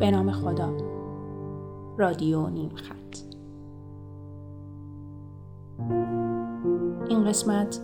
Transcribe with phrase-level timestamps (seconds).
[0.00, 0.76] به نام خدا.
[1.98, 3.18] رادیو نیم خط.
[7.08, 7.80] این قسمت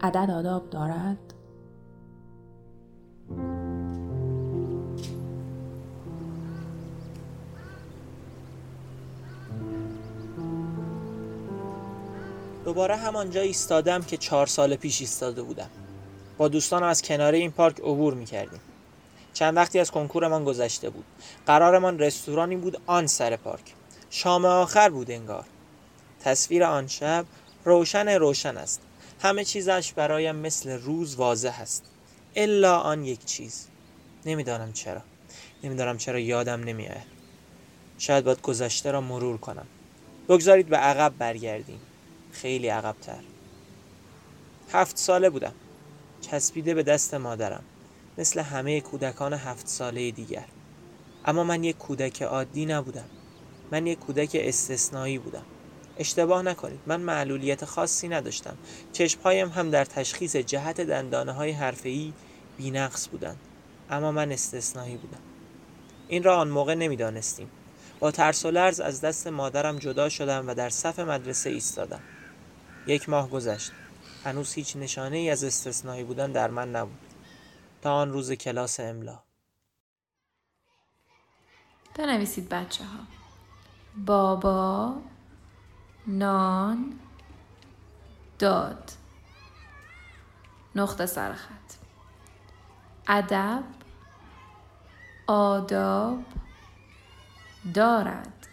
[0.00, 1.34] عدد آداب دارد.
[12.64, 15.70] دوباره همانجا ایستادم که چهار سال پیش ایستاده بودم.
[16.38, 18.60] با دوستان از کنار این پارک عبور می کردیم.
[19.34, 21.04] چند وقتی از کنکورمان گذشته بود.
[21.46, 23.74] قرارمان رستورانی بود آن سر پارک.
[24.10, 25.44] شام آخر بود انگار.
[26.20, 27.26] تصویر آن شب
[27.64, 28.80] روشن روشن است.
[29.22, 31.84] همه چیزش برایم مثل روز واضح است.
[32.36, 33.66] الا آن یک چیز.
[34.26, 35.00] نمی‌دانم چرا.
[35.64, 37.12] نمی‌دانم چرا یادم نمیآید.
[37.98, 39.66] شاید باید گذشته را مرور کنم.
[40.28, 41.80] بگذارید به عقب برگردیم.
[42.32, 43.20] خیلی عقبتر.
[44.72, 45.54] هفت ساله بودم.
[46.20, 47.64] چسبیده به دست مادرم.
[48.18, 50.44] مثل همه کودکان هفت ساله دیگر.
[51.24, 53.08] اما من یک کودک عادی نبودم.
[53.70, 55.44] من یک کودک استثنایی بودم.
[55.98, 58.56] اشتباه نکنید من معلولیت خاصی نداشتم.
[58.92, 62.12] چشمهایم هم در تشخیص جهت دندانه های حرفه‌ای
[62.58, 63.38] بینقص بودند.
[63.90, 65.20] اما من استثنایی بودم.
[66.08, 67.50] این را آن موقع نمی‌دانستیم.
[68.00, 72.00] با ترس و لرز از دست مادرم جدا شدم و در صف مدرسه ایستادم.
[72.86, 73.72] یک ماه گذشت.
[74.24, 77.11] هنوز هیچ نشانه ای از استثنایی بودن در من نبود.
[77.82, 79.22] تا آن روز کلاس املا.
[81.94, 82.98] بنویسید بچه ها
[84.06, 84.94] بابا
[86.06, 87.00] نان
[88.38, 88.92] داد.
[90.74, 91.74] نقطه سرخط
[93.08, 93.62] ادب
[95.26, 96.24] آداب
[97.74, 98.46] دارد.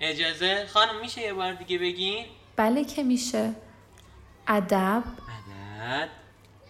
[0.00, 3.54] اجازه؟ خانم میشه یه بار دیگه بگین؟ بله که میشه.
[4.48, 5.04] ادب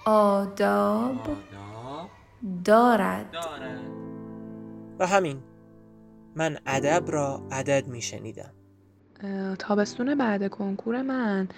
[0.04, 1.38] آداب آداب
[2.64, 3.34] دارد.
[4.98, 5.38] و همین
[6.36, 8.50] من ادب را عدد میشنیدم
[9.22, 11.48] اه، تابستون بعد کنکور من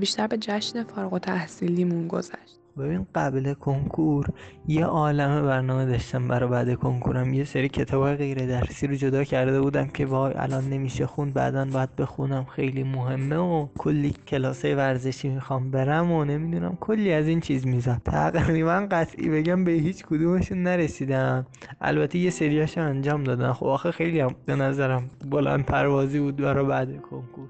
[0.00, 2.61] بیشتر به جشن فارغ التحصیلیمون گذشت.
[2.78, 4.26] ببین قبل کنکور
[4.68, 7.34] یه عالمه برنامه داشتم برای بعد کنکورم.
[7.34, 11.64] یه سری کتاب غیر درسی رو جدا کرده بودم که وای الان نمیشه خوند بعدا
[11.64, 12.44] باید بخونم.
[12.44, 18.00] خیلی مهمه و کلی کلاسای ورزشی می‌خوام برم و نمی‌دونم کلی از این چیز می‌زد.
[18.04, 21.46] تقریبا قطعی بگم به هیچ کدومشون نرسیدم.
[21.80, 26.66] البته یه سریاشو انجام دادم خب آخه خیلی هم به نظرم بلند پروازی بود برای
[26.66, 27.48] بعد کنکور.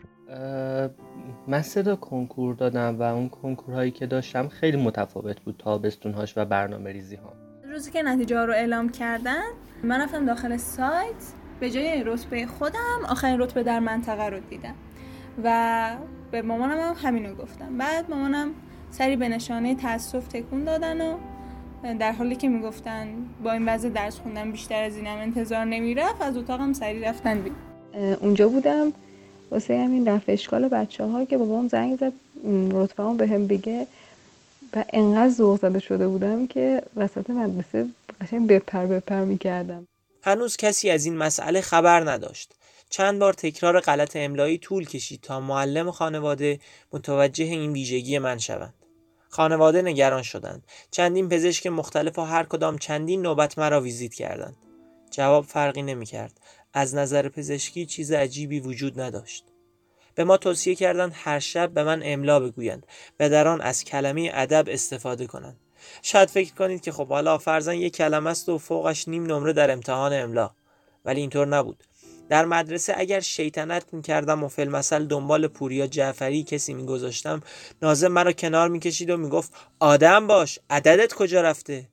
[1.47, 6.45] من سه تا کنکور دادم و اون کنکورهایی که داشتم خیلی متفاوت بود تابستونهاش و
[6.45, 7.33] برنامه ریزی ها
[7.71, 9.43] روزی که نتیجه ها رو اعلام کردن
[9.83, 14.75] من رفتم داخل سایت به جای رتبه خودم آخرین رتبه در منطقه رو دیدم
[15.45, 15.91] و
[16.31, 17.79] به مامانم هم همینو گفتم.
[17.79, 18.49] بعد مامانم
[18.91, 21.15] سری به نشانه تاسف تکون دادن و
[21.99, 23.07] در حالی که می‌گفتن
[23.45, 27.59] با این وضع درس خوندن بیشتر از اینم انتظار نمی‌رفت از اتاقم سری رفتن بیرون.
[28.21, 28.93] اونجا بودم.
[29.53, 32.13] واسه همین رفع اشکال بچه ها که بابام زنگ زد
[32.73, 33.87] رتبه به هم بگه.
[34.77, 37.87] و انقدر ذوق زده شده بودم که وسط مدرسه
[38.21, 39.87] قشنگ بپر بپر می‌کردم.
[40.23, 42.55] هنوز کسی از این مسئله خبر نداشت.
[42.91, 46.61] چند بار تکرار غلط املایی طول کشید تا معلم خانواده
[46.93, 48.75] متوجه این ویژگی من شوند.
[49.29, 50.67] خانواده نگران شدند.
[50.91, 54.57] چندین پزشک مختلف و هر کدام چندین نوبت مرا ویزیت کردند.
[55.11, 56.41] جواب فرقی نمی‌کرد.
[56.73, 59.45] از نظر پزشکی چیز عجیبی وجود نداشت.
[60.15, 62.87] به ما توصیه کردند هر شب به من املا بگویند
[63.21, 65.57] و در آن از کلمه ادب استفاده کنند.
[66.03, 69.71] شاید فکر کنید که خب حالا فرزن یک کلمه است و فوقش نیم نمره در
[69.71, 70.51] امتحان املا.
[71.05, 71.85] ولی اینطور نبود.
[72.29, 77.43] در مدرسه اگر شیطنت می‌کردم و فیلمسل دنبال پوریا جعفری کسی میگذاشتم
[77.83, 81.89] نازم مرا کنار می‌کشید و می‌گفت آدم باش عددت کجا رفته؟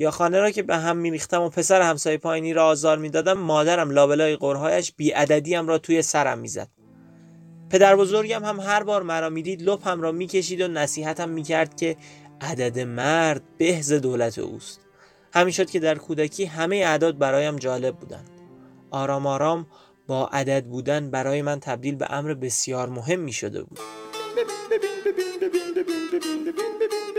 [0.00, 3.90] یا خانه را که به هم میریختم و پسر همسایه پایینی را آزار می‌دادم مادرم
[3.90, 6.68] لابلای قرهایش بی عددیم را توی سرم می‌زد
[7.70, 11.96] پدر بزرگم هم هر بار مرا می‌دید لپم را می‌کشید و نصیحتم می‌کرد که
[12.40, 14.80] عدد مرد بهز دولت اوست
[15.34, 18.30] همین شد که در کودکی همه اعداد برایم جالب بودند
[18.90, 19.66] آرام آرام
[20.06, 23.78] با عدد بودن برای من تبدیل به امر بسیار مهمی شده بود
[26.10, 27.09] ببین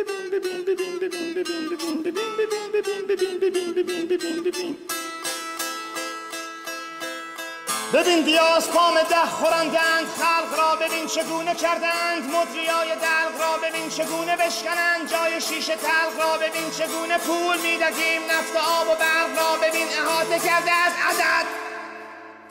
[8.02, 12.24] دیاز پام ده خورندند خلق را ببین چگونه کردند.
[12.24, 15.12] مدریای دلق را ببین چگونه بشکنند.
[15.12, 18.22] جای شیشه تلق را ببین چگونه پول می‌دهیم.
[18.32, 21.46] نفت آب و برق را ببین احاطه کرده از عدد.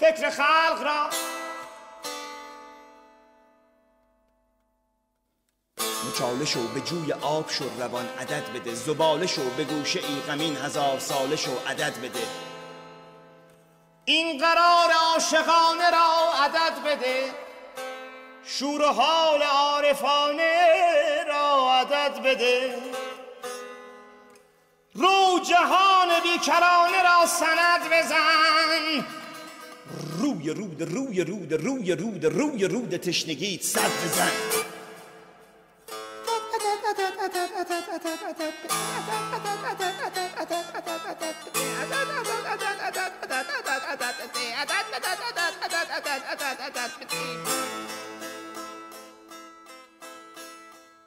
[0.01, 1.11] فکر خلق را.
[6.09, 8.75] مچاله شو به جوی آب شو روان عدد بده.
[8.75, 12.50] زباله شو به گوشه ای غمین هزار ساله شو عدد بده.
[14.11, 17.31] این قرار عاشقانه را عدد بده.
[18.45, 22.75] شور و حال عارفانه را عدد بده.
[24.95, 29.07] رو جهان بیکرانه را سند بزن.
[30.19, 34.31] روی رود روی رود روی رود روی رود تشنگیت صد بزن.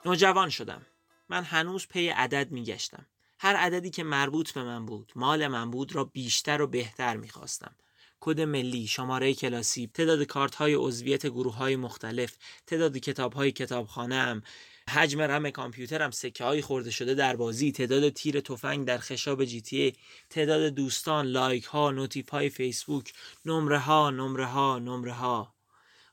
[0.05, 0.85] نوجوان شدم.
[1.29, 3.05] من هنوز پی عدد میگشتم.
[3.39, 7.75] هر عددی که مربوط به من بود مال من بود را بیشتر و بهتر می‌خواستم.
[8.19, 14.15] کد ملی، شماره کلاسی، تعداد کارت های عضویت گروه های مختلف، تعداد کتاب های کتابخانه
[14.15, 14.41] ام،
[14.89, 19.93] حجم رم کامپیوترم، سکه های خورده شده در بازی، تعداد تیر تفنگ در خشاب GTA،
[20.29, 23.13] تعداد دوستان، لایک ها، notif های فیسبوک،
[23.45, 25.52] نمره ها، نمره ها، نمره ها.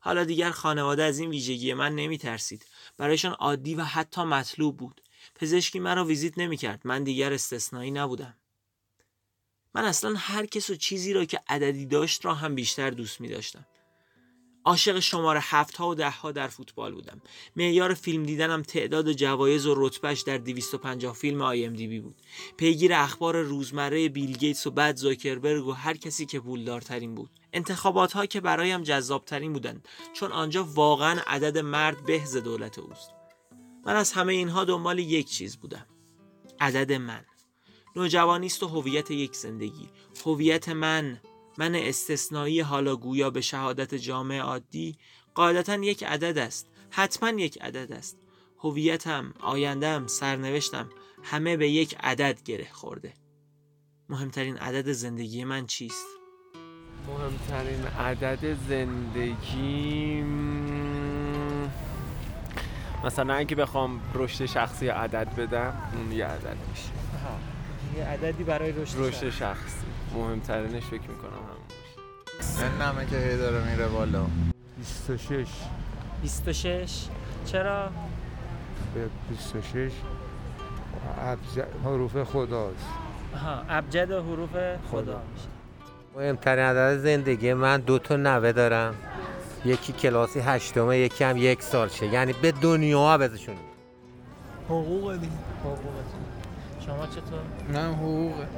[0.00, 2.66] حالا دیگر خانواده از این ویژگی من نمی ترسید.
[2.96, 5.00] برایشان عادی و حتی مطلوب بود.
[5.34, 6.80] پزشکی مرا ویزیت نمی کرد.
[6.84, 8.36] من دیگر استثنایی نبودم.
[9.74, 13.28] من اصلا هر کس و چیزی را که عددی داشت را هم بیشتر دوست می
[13.28, 13.66] داشتم.
[14.64, 17.20] عاشق شماره هفت ها و ده ها در فوتبال بودم.
[17.56, 22.16] معیار فیلم دیدنم تعداد جوایز و رتبهش در 250 فیلم IMDb بود.
[22.56, 27.30] پیگیر اخبار روزمره بیل گیتس و بعد زاکربرگ و هر کسی که پولدارترین بود.
[27.52, 33.10] انتخابات ها که برایم جذابترین بودند چون آنجا واقعا عدد مرد به ز دولت اوست.
[33.86, 35.86] من از همه اینها دنبال یک چیز بودم.
[36.60, 37.24] عدد من.
[37.96, 39.88] نوجوانی است و هویت یک زندگی
[40.26, 41.20] هویت من
[41.60, 44.96] من استثنایی حالا گویا به شهادت جامعه عادی
[45.34, 46.66] قاعدتا یک عدد است.
[46.90, 48.16] حتما یک عدد است.
[48.58, 50.88] هویتم آیندهم سرنوشتم
[51.22, 53.14] همه به یک عدد گره خورده.
[54.08, 56.06] مهمترین عدد زندگی من چیست؟
[57.08, 60.22] مهمترین عدد زندگی
[63.04, 66.90] مثلا اگه بخوام رشد شخصی عدد بدم اون یه عدد میشه.
[67.96, 69.99] یه عددی برای رشد رشد شخصی.
[70.14, 72.64] مهمترینش فکر می‌کنم همون باشه.
[72.64, 74.26] این نمه که هی داره میره بالا.
[74.78, 75.48] 26
[76.22, 77.06] 26
[77.46, 77.88] چرا؟
[78.94, 79.92] به 26
[81.20, 82.86] ابجد حروف خداست.
[83.34, 84.50] آها ابجد حروف
[84.90, 85.22] خدا.
[85.34, 85.48] میشه
[86.16, 88.94] مهمترین عدد زندگی من دو تا نوه دارم.
[89.64, 92.06] یکی کلاسی هشتمه یکی هم یک سالشه.
[92.06, 93.56] یعنی به دنیا بزشون
[94.68, 95.32] حقوق دیگه.
[96.86, 97.40] شما چطور؟
[97.72, 98.48] نه حقوقه.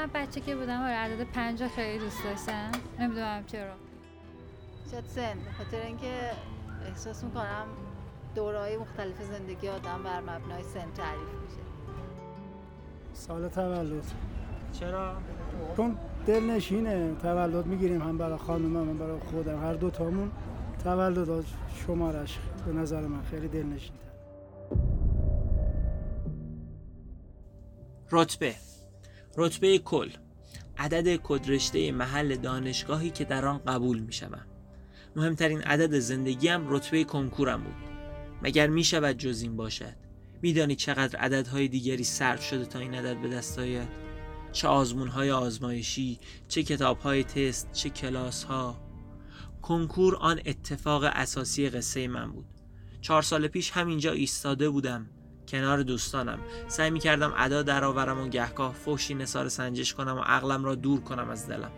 [0.00, 2.70] من بچه که بودم آره عدد پنج خیلی دوست داشتم.
[2.98, 3.72] نمی‌دونم چرا.
[4.90, 6.30] شاید سن خاطر اینکه
[6.86, 7.66] احساس می‌کنم
[8.34, 11.60] دورهای مختلف زندگی آدم بر مبنای سن تعریف میشه.
[13.12, 14.04] سال تولد.
[14.72, 15.16] چرا؟
[15.76, 19.62] چون دلنشینه تولد می‌گیریم هم برای خانم هم برای خودم.
[19.62, 20.30] هر دو تامون
[20.84, 21.44] تولد
[21.74, 23.94] شمارش به نظر من خیلی دلنشین
[28.12, 28.54] رتبه.
[29.36, 30.10] رتبه کل
[30.78, 34.46] عدد کدرشته محل دانشگاهی که در آن قبول می شوم.
[35.16, 37.74] مهمترین عدد زندگیم رتبه کنکورم بود.
[38.42, 39.96] مگر می شود جز این باشد؟
[40.42, 43.88] میدانی چقدر عددهای دیگری صرف شده تا این عدد به دست آید؟
[44.52, 48.80] چه آزمون های آزمایشی چه کتاب های تست چه کلاس ها
[49.62, 52.46] کنکور آن اتفاق اساسی قصه من بود.
[53.00, 55.06] چهار سال پیش همینجا ایستاده بودم.
[55.50, 56.38] کنار دوستانم.
[56.68, 61.00] سعی می کردم ادا درآورم و گهگاه فوشی نصار سنجش کنم و عقلم را دور
[61.00, 61.70] کنم از دلم.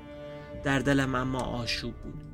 [0.64, 2.24] در دلم اما آشوب بود.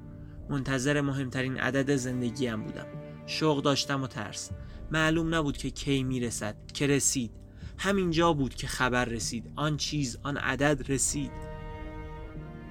[0.50, 2.86] منتظر مهمترین عدد زندگیم بودم.
[3.26, 4.50] شوق داشتم و ترس.
[4.90, 7.30] معلوم نبود که کی می‌رسد که رسید.
[7.78, 9.52] همینجا بود که خبر رسید.
[9.56, 11.32] آن چیز آن عدد رسید.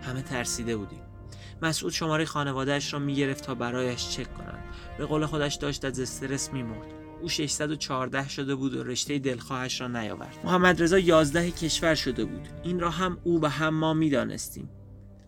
[0.01, 1.01] همه ترسیده بودیم.
[1.61, 4.63] مسعود شماره خانوادهش را می‌گرفت تا برایش چک کنند.
[4.97, 7.06] به قول خودش داشت از استرس میمرد.
[7.21, 10.37] او 614 شده بود و رشته دلخواهش را نیاورد.
[10.43, 12.47] محمد رضا 11 کشور شده بود.
[12.63, 14.69] این را هم او و هم ما می‌دانستیم.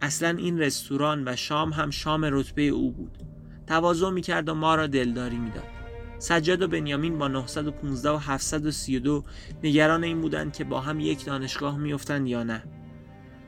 [0.01, 3.17] اصلا این رستوران و شام هم شام رتبه او بود.
[3.67, 5.67] تواضع می‌کرد و ما را دلداری می‌داد.
[6.19, 9.23] سجاد و بنیامین با 915 و 732
[9.63, 12.63] نگران این بودند که با هم یک دانشگاه میافتند یا نه.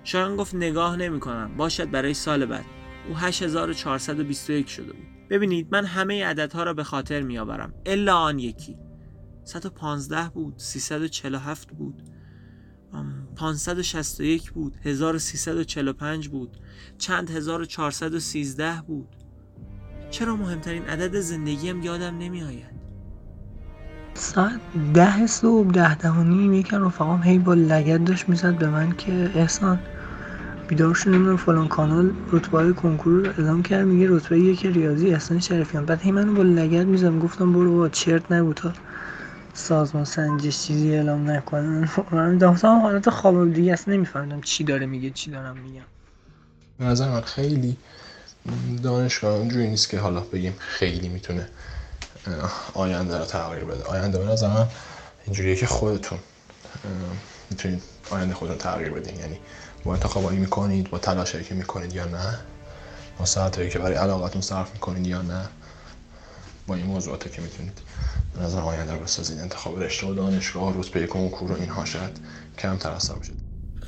[0.04, 2.66] شایان گفت نگاه نمی کنم باشد برای سال بعد.
[3.10, 5.08] او 8421 شده بود.
[5.32, 8.78] ببینید من همه عددها را به خاطر می آورم الا آن یکی.
[9.44, 12.04] 115 بود 347 بود.
[13.36, 16.58] 561 بود 1345 بود.
[16.98, 19.08] چند؟ 1413 بود.
[20.10, 22.82] چرا مهمترین عدد زندگیم یادم نمی آید
[24.14, 24.60] ساعت
[24.94, 28.92] ده صبح ده ده و نیم یکم رفقام هی با لگت داشت می‌زد به من
[28.92, 29.80] که احسان
[30.72, 35.40] بیدار شد نمی‌دونم فلان کانال رتبه کنکور رو اعلام کرد میگه رتبه یک ریاضی احسان
[35.40, 38.74] شریفیان بعد هی منو با لگد میزم گفتم برو با چرت نگو تا
[39.54, 45.10] سازمان سنجش چیزی اعلام نکنن من دافتم حالت خواب دیگه اصلا نمیفهمیدم چی داره میگه
[45.10, 45.86] چی دارم میگم.
[46.80, 47.78] نظر من خیلی
[48.84, 51.48] دانشگاه اونجوری نیست که حالا بگیم خیلی می‌تونه
[52.74, 53.84] آینده رو تغییر بده.
[53.84, 54.68] آینده به نظر من
[55.26, 56.20] اینجوریه که خودتون
[57.52, 59.20] می‌تونید آینده خودتون تغییر بدین.
[59.20, 59.40] یعنی
[59.84, 62.40] با انتخابایی می‌کنید با تلاشایی که می‌کنید یا نه؟
[63.20, 65.46] با ساعتایی که برای علاقاتون صرف می‌کنید یا نه؟
[66.68, 67.80] با این موضوعاتی که می‌تونید
[68.36, 69.40] به نظر آینده رو بسازید.
[69.40, 72.20] انتخاب رشته و دانشگاه رتبه کنکور و اینها شاید
[72.58, 73.34] کمتر اثر بشه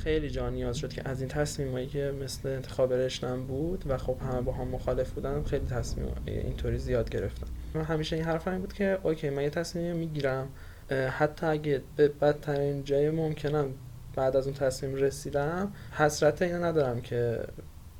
[0.04, 4.16] خیلی جا نیاز شد که از این تصمیمایی که مثل انتخاب رشتم بود و خب
[4.30, 7.46] همه با هم مخالف بودن خیلی تصمیم اینطوری زیاد گرفتم.
[7.74, 10.48] من همیشه این حرف بود که اوکی من یه تصمیم می‌گیرم
[10.90, 13.74] حتی اگه به بدترین جای ممکنم
[14.16, 17.46] بعد از اون تصمیم رسیدم حسرت اینو ندارم که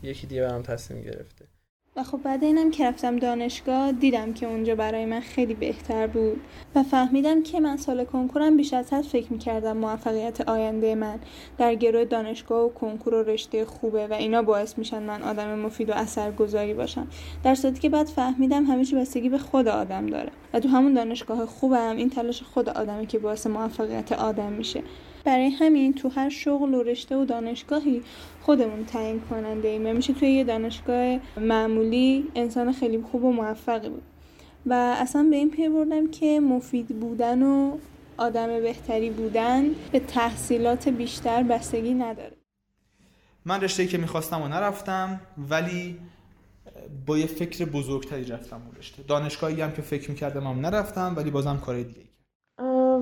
[0.02, 1.44] یکی دیگه برام تصمیم گرفته.
[1.96, 6.40] و خب بعد اینم که رفتم دانشگاه دیدم که اونجا برای من خیلی بهتر بود
[6.74, 11.18] و فهمیدم که من سال کنکورم بیش از حد فکر می‌کردم موفقیت آینده من
[11.58, 15.90] در گروه دانشگاه و کنکور و رشته خوبه و اینا باعث میشن من آدم مفید
[15.90, 17.06] و اثرگذاری باشم.
[17.44, 20.94] در صورتی که بعد فهمیدم همه چی بستگی به خود آدم داره و تو همون
[20.94, 24.82] دانشگاه خوبم این تلاش خود آدمه که باعث موفقیت آدم میشه.
[25.25, 28.02] برای همین تو هر شغل و رشته و دانشگاهی
[28.40, 29.97] خودمون تعیین کننده ایم.
[29.97, 34.02] میشه توی یه دانشگاه معمولی انسان خیلی خوب و موفقی بود.
[34.66, 37.78] و اصلا به این پی بردم که مفید بودن و
[38.16, 42.37] آدم بهتری بودن به تحصیلات بیشتر بستگی نداره.
[43.45, 45.99] من رشته که می‌خواستم و نرفتم ولی
[47.07, 49.02] با یه فکر بزرگتری رفتم اون رشته.
[49.02, 52.03] دانشگاهی هم که فکر می‌کردم هم نرفتم ولی بازم کار دیگه.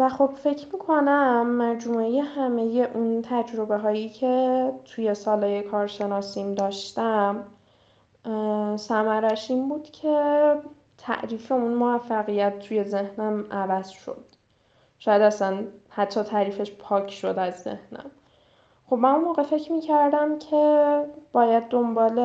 [0.02, 2.62] و خب فکر می‌کنم مجموعه همه
[2.94, 7.44] اون تجربه هایی که توی سالهای کارشناسیم داشتم
[8.76, 10.54] سمرش این بود که
[10.98, 14.24] تعریف اون موفقیت توی ذهنم عوض شد.
[14.98, 18.10] شاید اصلا حتی تعریفش پاک شد از ذهنم.
[18.86, 22.20] خب من اون موقع فکر می‌کردم که باید دنبال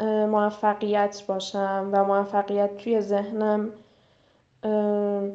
[0.00, 3.70] موفقیت باشم و موفقیت توی ذهنم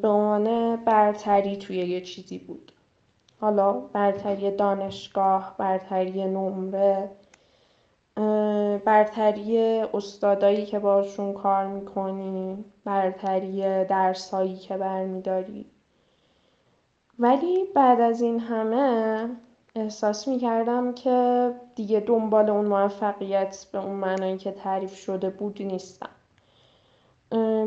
[0.02, 2.72] به عنوان برتری توی یه چیزی بود.
[3.42, 7.10] حالا برتری دانشگاه برتری نمره
[8.86, 9.58] برتری
[9.94, 15.66] استادایی که باشون کار می‌کنی برتری درسایی که برمیداری.
[17.20, 19.30] ولی بعد از این همه
[19.76, 26.10] احساس می‌کردم که دیگه دنبال اون موفقیت به اون معنایی که تعریف شده بود نیستم.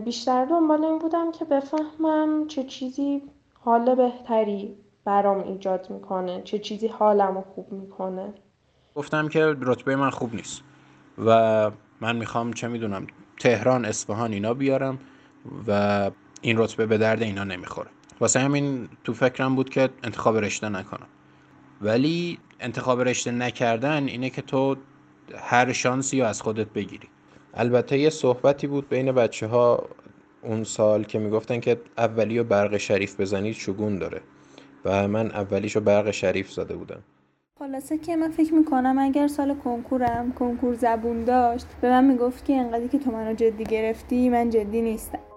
[0.05, 3.23] بیشتر دنبال این بودم که بفهمم چه چیزی
[3.61, 8.35] حال بهتری برام ایجاد می‌کنه چه چیزی حالمو خوب می‌کنه.
[8.95, 10.63] گفتم که رتبه من خوب نیست
[11.27, 13.07] و من می‌خوام چه می‌دونم
[13.41, 14.99] تهران اصفهان اینا بیارم
[15.69, 17.89] و این رتبه به درد اینا نمی‌خوره.
[18.21, 21.07] واسه همین تو فکرم بود که انتخاب رشته نکنم.
[21.81, 24.77] ولی انتخاب رشته نکردن اینه که تو
[25.39, 27.09] هر شانسی رو از خودت بگیری.
[27.55, 29.89] البته یه صحبتی بود بین بچه ها
[30.43, 34.21] اون سال که می‌گفتن که اولی و برق شریف بزنید شگون داره.
[34.85, 37.03] و من اولیشو برق شریف زده بودم.
[37.59, 42.53] خلاصه که من فکر می‌کنم اگر سال کنکورم کنکور زبون داشت به من می‌گفت که
[42.53, 45.32] انقدری که تو منو جدی گرفتی من جدی نیستم.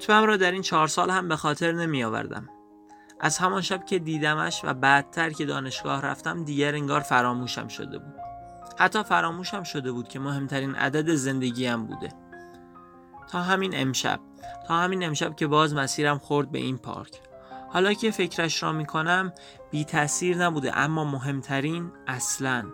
[0.00, 2.48] رتبم را در این چهار سال هم به خاطر نمی آوردم.
[3.20, 8.14] از همان شب که دیدمش و بعدتر که دانشگاه رفتم دیگر انگار فراموشم شده بود.
[8.78, 12.08] حتی فراموشم شده بود که مهمترین عدد زندگیم بوده.
[13.30, 14.20] تا همین امشب
[14.68, 17.20] تا همین امشب که باز مسیرم خورد به این پارک
[17.68, 19.32] حالا که فکرش را می‌کنم
[19.70, 22.64] بی تاثیر نبوده اما مهمترین اصلا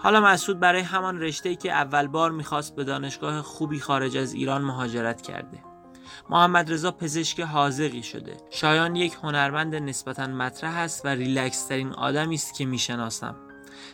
[0.00, 4.62] حالا مسعود برای همان رشته که اول بار می‌خواست به دانشگاه خوبی خارج از ایران
[4.62, 5.67] مهاجرت کرده
[6.30, 8.36] محمد رضا پزشک حاضقی شده.
[8.50, 13.36] شایان یک هنرمند نسبتا مطرح است و ریلکس ترین آدمی است که می‌شناسم.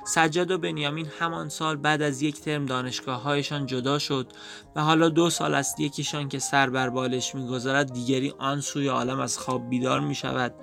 [0.07, 4.33] سجاد و بنیامین همان سال بعد از یک ترم دانشگاه هایشان جدا شد
[4.77, 9.21] و حالا دو سال است یکیشان که سر بر بالش می‌گذارد دیگری آن سوی عالم
[9.21, 10.55] از خواب بیدار می شود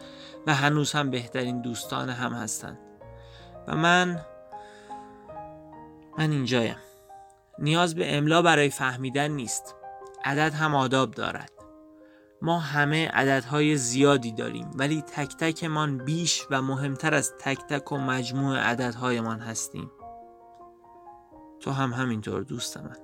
[0.47, 2.77] و هنوز هم بهترین دوستان هم هستند.
[3.67, 4.25] و من
[6.17, 6.77] من اینجایم.
[7.59, 9.75] نیاز به املا برای فهمیدن نیست.
[10.25, 11.51] عدد هم آداب دارد.
[12.41, 17.97] ما همه عددهای زیادی داریم ولی تک تکمان بیش و مهمتر از تک تک و
[17.97, 19.91] مجموع عددهایمان هستیم.
[21.59, 22.97] تو هم همینطور دوست من.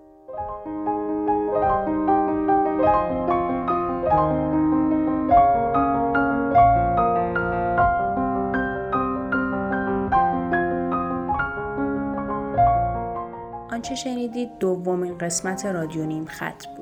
[13.72, 16.77] آنچه شنیدید دومین قسمت رادیو نیم خط.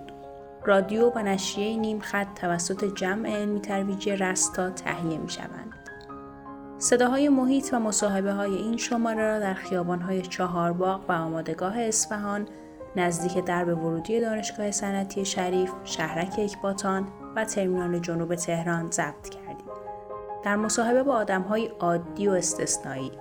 [0.66, 5.74] رادیو و نشریه نیم خط توسط جمع علمی ترویجی رستا تهیه می شوند.
[6.78, 12.48] صداهای محیط و مصاحبه های این شماره را در خیابان های چهارباغ و آمادگاه اصفهان
[12.96, 19.66] نزدیک درب ورودی دانشگاه صنعتی شریف، شهرک اکباتان و ترمینال جنوب تهران ضبط کردیم.
[20.44, 23.12] در مصاحبه با آدم های عادی و استثنایی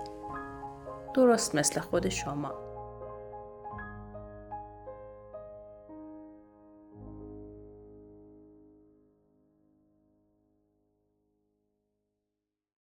[1.13, 2.64] درست مثل خود شما